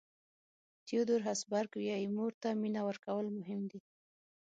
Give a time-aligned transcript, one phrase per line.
[0.85, 3.79] تیودور هسبرګ وایي مور ته مینه ورکول مهم دي.